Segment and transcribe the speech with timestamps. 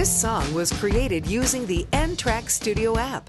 [0.00, 3.28] This song was created using the N Track Studio app.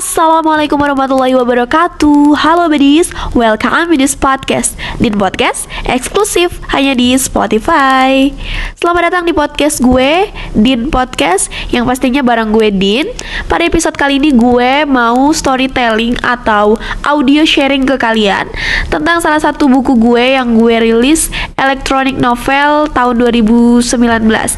[0.00, 2.32] Assalamualaikum warahmatullahi wabarakatuh.
[2.32, 4.72] Halo buddies, welcome to this podcast.
[4.96, 8.32] Din Podcast eksklusif hanya di Spotify.
[8.80, 13.12] Selamat datang di podcast gue, Din Podcast Yang pastinya bareng gue Din.
[13.44, 18.48] Pada episode kali ini gue mau storytelling atau audio sharing ke kalian
[18.88, 21.28] Tentang salah satu buku gue yang gue rilis
[21.60, 23.84] Electronic Novel tahun 2019,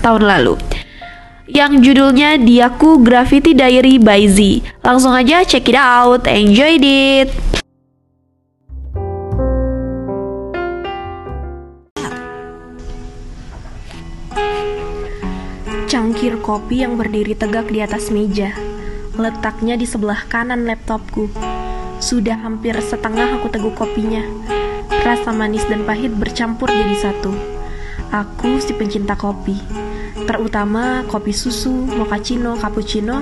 [0.07, 0.55] tahun lalu
[1.51, 4.63] yang judulnya Diaku Graffiti Diary by Z.
[4.87, 7.31] Langsung aja check it out, enjoy it.
[15.93, 18.57] Cangkir kopi yang berdiri tegak di atas meja.
[19.13, 21.29] Letaknya di sebelah kanan laptopku.
[22.01, 24.25] Sudah hampir setengah aku teguk kopinya.
[25.05, 27.52] Rasa manis dan pahit bercampur jadi satu.
[28.13, 29.57] Aku si pencinta kopi
[30.25, 33.21] terutama kopi susu, mochaccino, cappuccino,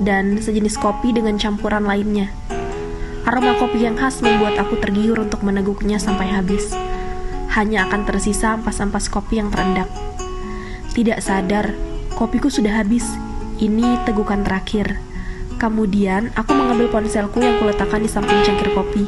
[0.00, 2.30] dan sejenis kopi dengan campuran lainnya.
[3.28, 6.72] Aroma kopi yang khas membuat aku tergiur untuk meneguknya sampai habis.
[7.52, 9.90] Hanya akan tersisa ampas-ampas kopi yang terendak.
[10.96, 11.76] Tidak sadar,
[12.16, 13.04] kopiku sudah habis.
[13.58, 14.96] Ini tegukan terakhir.
[15.58, 19.04] Kemudian, aku mengambil ponselku yang kuletakkan di samping cangkir kopi,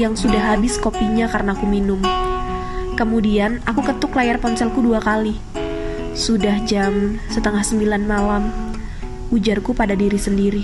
[0.00, 2.00] yang sudah habis kopinya karena aku minum.
[2.94, 5.34] Kemudian, aku ketuk layar ponselku dua kali
[6.14, 8.54] sudah jam setengah sembilan malam,
[9.34, 10.62] ujarku pada diri sendiri.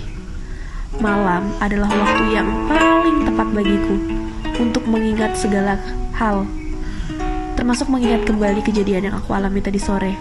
[1.02, 3.96] Malam adalah waktu yang paling tepat bagiku
[4.62, 5.74] untuk mengingat segala
[6.14, 6.46] hal,
[7.58, 10.14] termasuk mengingat kembali kejadian yang aku alami tadi sore,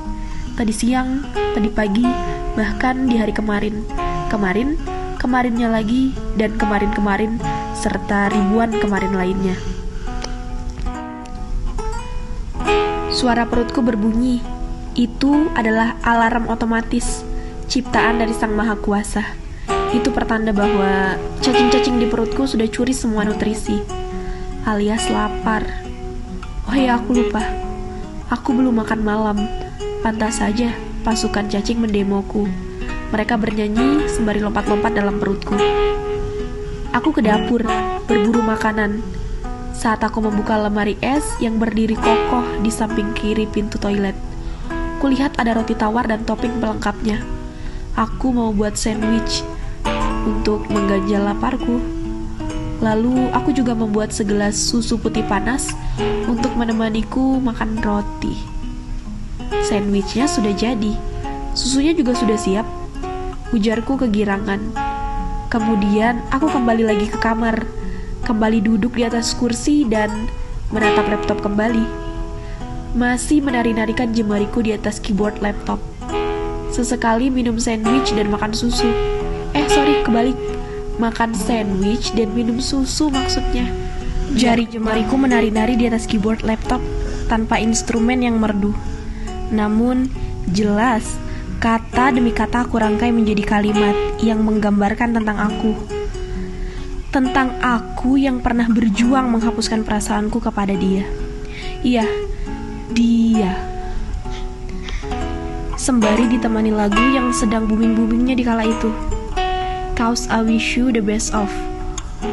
[0.58, 2.10] tadi siang, tadi pagi,
[2.58, 3.86] bahkan di hari kemarin,
[4.34, 4.82] kemarin,
[5.22, 7.38] kemarinnya lagi, dan kemarin-kemarin,
[7.78, 9.79] serta ribuan kemarin lainnya.
[13.10, 14.38] Suara perutku berbunyi
[14.94, 17.26] itu adalah alarm otomatis
[17.66, 19.26] ciptaan dari Sang Maha Kuasa.
[19.90, 23.82] Itu pertanda bahwa cacing-cacing di perutku sudah curi semua nutrisi,
[24.62, 25.66] alias lapar.
[26.70, 27.42] Oh ya, aku lupa.
[28.30, 29.38] Aku belum makan malam.
[30.06, 30.70] Pantas saja
[31.02, 32.46] pasukan cacing mendemoku.
[33.10, 35.58] Mereka bernyanyi sembari lompat-lompat dalam perutku.
[36.94, 37.66] Aku ke dapur,
[38.06, 39.02] berburu makanan.
[39.80, 44.12] Saat aku membuka lemari es yang berdiri kokoh di samping kiri pintu toilet.
[45.00, 47.24] Kulihat ada roti tawar dan topping pelengkapnya.
[47.96, 49.40] Aku mau buat sandwich
[50.28, 51.80] untuk mengganjal laparku.
[52.84, 55.72] Lalu aku juga membuat segelas susu putih panas
[56.28, 58.36] untuk menemaniku makan roti.
[59.64, 60.92] Sandwichnya sudah jadi,
[61.56, 62.68] susunya juga sudah siap.
[63.56, 64.60] Ujarku kegirangan.
[65.48, 67.79] Kemudian aku kembali lagi ke kamar,
[68.30, 70.30] kembali duduk di atas kursi dan
[70.70, 71.82] menatap laptop kembali
[72.94, 75.82] masih menari-narikan jemariku di atas keyboard laptop.
[76.70, 78.86] Sesekali minum sandwich dan makan susu.
[79.58, 80.38] Eh, sorry, kebalik.
[81.02, 83.66] Makan sandwich dan minum susu maksudnya.
[84.38, 86.82] Jari jemariku menari-nari di atas keyboard laptop
[87.34, 88.78] tanpa instrumen yang merdu.
[89.50, 90.06] Namun,
[90.54, 91.18] jelas
[91.58, 95.99] kata demi kata aku rangkai menjadi kalimat yang menggambarkan tentang aku.
[97.10, 101.10] Tentang aku yang pernah berjuang menghapuskan perasaanku kepada dia.
[101.82, 102.06] Iya,
[102.94, 103.58] dia.
[105.74, 108.94] Sembari ditemani lagu yang sedang booming-boomingnya di kala itu.
[109.98, 111.50] Cause I wish you the best of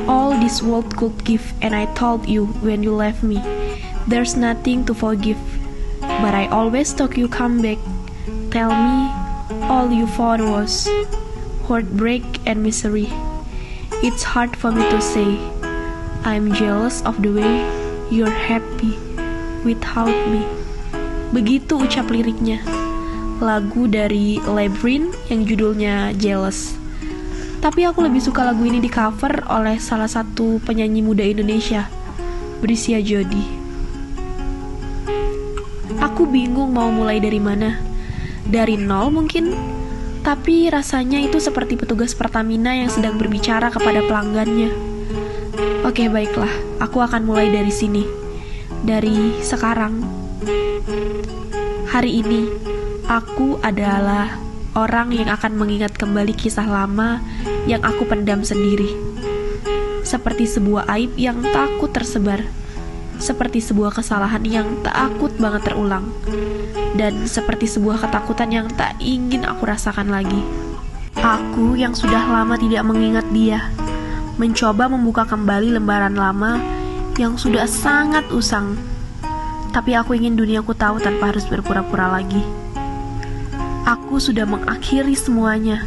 [0.07, 3.43] all this world could give and I told you when you left me
[4.07, 5.39] there's nothing to forgive
[6.01, 7.79] but I always talk you come back
[8.51, 9.11] tell me
[9.67, 10.89] all you found was
[11.67, 13.11] heartbreak and misery
[14.05, 15.41] it's hard for me to say
[16.27, 17.55] I'm jealous of the way
[18.13, 18.99] you're happy
[19.65, 20.45] Without Me.
[21.33, 22.63] Begitu ucap liriknya.
[23.43, 26.79] Lagu dari Labyrinth yang judulnya Jealous.
[27.59, 31.91] Tapi aku lebih suka lagu ini di cover oleh salah satu penyanyi muda Indonesia,
[32.63, 33.43] Brisia Jodi.
[35.99, 37.81] Aku bingung mau mulai dari mana.
[38.47, 39.76] Dari nol mungkin,
[40.27, 44.75] tapi rasanya itu seperti petugas Pertamina yang sedang berbicara kepada pelanggannya.
[45.87, 46.51] Oke, baiklah,
[46.83, 48.03] aku akan mulai dari sini
[48.83, 50.03] dari sekarang.
[51.87, 52.51] Hari ini,
[53.07, 54.35] aku adalah
[54.75, 57.23] orang yang akan mengingat kembali kisah lama
[57.71, 58.99] yang aku pendam sendiri.
[60.03, 62.43] Seperti sebuah aib yang takut tersebar.
[63.17, 66.13] Seperti sebuah kesalahan yang takut banget terulang.
[66.97, 70.41] Dan seperti sebuah ketakutan yang tak ingin aku rasakan lagi.
[71.17, 73.73] Aku yang sudah lama tidak mengingat dia,
[74.37, 76.61] mencoba membuka kembali lembaran lama
[77.17, 78.77] yang sudah sangat usang.
[79.73, 82.45] Tapi aku ingin duniaku tahu tanpa harus berpura-pura lagi.
[83.89, 85.85] Aku sudah mengakhiri semuanya.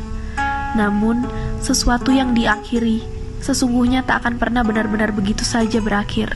[0.74, 1.26] Namun,
[1.62, 3.02] sesuatu yang diakhiri
[3.40, 6.36] sesungguhnya tak akan pernah benar-benar begitu saja berakhir.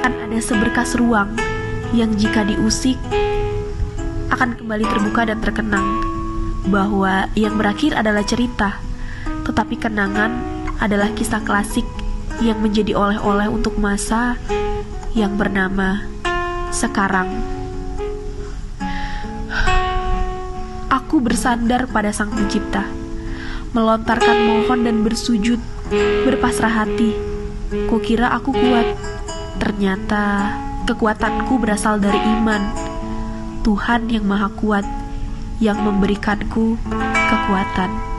[0.00, 1.36] Akan ada seberkas ruang
[1.92, 2.96] yang jika diusik
[4.32, 6.00] akan kembali terbuka dan terkenang
[6.72, 8.80] bahwa yang berakhir adalah cerita,
[9.44, 10.32] tetapi kenangan
[10.80, 11.84] adalah kisah klasik
[12.40, 14.40] yang menjadi oleh-oleh untuk masa
[15.12, 16.00] yang bernama
[16.72, 17.28] sekarang.
[20.88, 22.88] Aku bersandar pada Sang Pencipta,
[23.76, 25.60] melontarkan mohon dan bersujud,
[26.24, 27.12] berpasrah hati.
[27.92, 28.96] Kukira aku kuat,
[29.60, 30.56] ternyata
[30.88, 32.72] kekuatanku berasal dari iman
[33.60, 34.88] Tuhan yang Maha Kuat
[35.60, 36.80] yang memberikanku
[37.28, 38.09] kekuatan.